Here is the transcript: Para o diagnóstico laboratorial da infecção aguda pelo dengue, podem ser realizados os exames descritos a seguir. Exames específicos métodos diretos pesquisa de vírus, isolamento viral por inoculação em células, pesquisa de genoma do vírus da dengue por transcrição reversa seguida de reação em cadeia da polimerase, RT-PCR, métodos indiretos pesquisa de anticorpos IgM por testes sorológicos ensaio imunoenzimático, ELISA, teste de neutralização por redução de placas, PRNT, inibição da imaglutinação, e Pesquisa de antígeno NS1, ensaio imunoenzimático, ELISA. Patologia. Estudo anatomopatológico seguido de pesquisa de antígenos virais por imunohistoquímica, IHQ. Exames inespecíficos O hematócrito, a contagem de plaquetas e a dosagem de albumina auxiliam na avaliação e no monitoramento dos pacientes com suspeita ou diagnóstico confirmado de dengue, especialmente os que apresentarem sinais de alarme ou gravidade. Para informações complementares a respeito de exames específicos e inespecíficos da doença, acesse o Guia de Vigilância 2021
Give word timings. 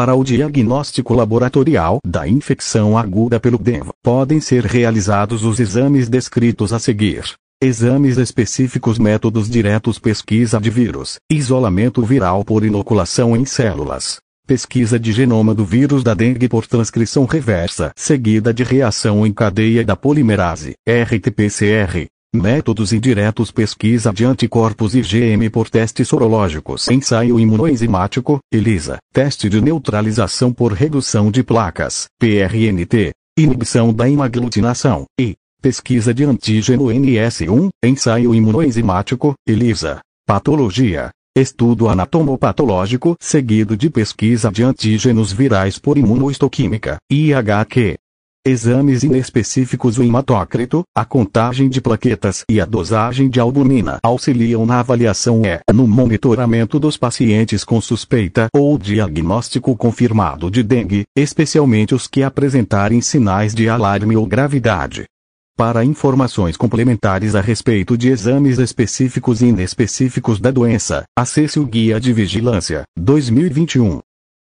Para 0.00 0.14
o 0.14 0.24
diagnóstico 0.24 1.12
laboratorial 1.12 1.98
da 2.02 2.26
infecção 2.26 2.96
aguda 2.96 3.38
pelo 3.38 3.58
dengue, 3.58 3.90
podem 4.02 4.40
ser 4.40 4.64
realizados 4.64 5.44
os 5.44 5.60
exames 5.60 6.08
descritos 6.08 6.72
a 6.72 6.78
seguir. 6.78 7.34
Exames 7.62 8.16
específicos 8.16 8.98
métodos 8.98 9.46
diretos 9.50 9.98
pesquisa 9.98 10.58
de 10.58 10.70
vírus, 10.70 11.18
isolamento 11.30 12.02
viral 12.02 12.42
por 12.46 12.64
inoculação 12.64 13.36
em 13.36 13.44
células, 13.44 14.20
pesquisa 14.46 14.98
de 14.98 15.12
genoma 15.12 15.54
do 15.54 15.66
vírus 15.66 16.02
da 16.02 16.14
dengue 16.14 16.48
por 16.48 16.66
transcrição 16.66 17.26
reversa 17.26 17.92
seguida 17.94 18.54
de 18.54 18.64
reação 18.64 19.26
em 19.26 19.32
cadeia 19.34 19.84
da 19.84 19.96
polimerase, 19.96 20.76
RT-PCR, 20.88 22.08
métodos 22.34 22.92
indiretos 22.92 23.50
pesquisa 23.50 24.12
de 24.12 24.24
anticorpos 24.24 24.94
IgM 24.94 25.50
por 25.50 25.68
testes 25.68 26.08
sorológicos 26.08 26.88
ensaio 26.88 27.40
imunoenzimático, 27.40 28.38
ELISA, 28.52 28.98
teste 29.12 29.48
de 29.48 29.60
neutralização 29.60 30.52
por 30.52 30.72
redução 30.72 31.30
de 31.30 31.42
placas, 31.42 32.06
PRNT, 32.18 33.12
inibição 33.36 33.92
da 33.92 34.08
imaglutinação, 34.08 35.04
e 35.18 35.34
Pesquisa 35.62 36.14
de 36.14 36.24
antígeno 36.24 36.84
NS1, 36.84 37.68
ensaio 37.84 38.34
imunoenzimático, 38.34 39.34
ELISA. 39.46 40.00
Patologia. 40.26 41.10
Estudo 41.36 41.90
anatomopatológico 41.90 43.14
seguido 43.20 43.76
de 43.76 43.90
pesquisa 43.90 44.50
de 44.50 44.62
antígenos 44.62 45.30
virais 45.30 45.78
por 45.78 45.98
imunohistoquímica, 45.98 46.96
IHQ. 47.12 47.98
Exames 48.46 49.02
inespecíficos 49.02 49.98
O 49.98 50.02
hematócrito, 50.02 50.82
a 50.96 51.04
contagem 51.04 51.68
de 51.68 51.78
plaquetas 51.78 52.42
e 52.48 52.58
a 52.58 52.64
dosagem 52.64 53.28
de 53.28 53.38
albumina 53.38 53.98
auxiliam 54.02 54.64
na 54.64 54.80
avaliação 54.80 55.42
e 55.44 55.72
no 55.74 55.86
monitoramento 55.86 56.80
dos 56.80 56.96
pacientes 56.96 57.64
com 57.64 57.82
suspeita 57.82 58.48
ou 58.54 58.78
diagnóstico 58.78 59.76
confirmado 59.76 60.50
de 60.50 60.62
dengue, 60.62 61.04
especialmente 61.14 61.94
os 61.94 62.06
que 62.06 62.22
apresentarem 62.22 63.02
sinais 63.02 63.54
de 63.54 63.68
alarme 63.68 64.16
ou 64.16 64.24
gravidade. 64.26 65.04
Para 65.54 65.84
informações 65.84 66.56
complementares 66.56 67.34
a 67.34 67.42
respeito 67.42 67.94
de 67.94 68.08
exames 68.08 68.58
específicos 68.58 69.42
e 69.42 69.48
inespecíficos 69.48 70.40
da 70.40 70.50
doença, 70.50 71.04
acesse 71.14 71.60
o 71.60 71.66
Guia 71.66 72.00
de 72.00 72.10
Vigilância 72.14 72.84
2021 72.98 74.00